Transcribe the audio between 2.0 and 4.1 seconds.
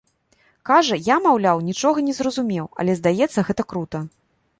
не зразумеў, але, здаецца, гэта крута.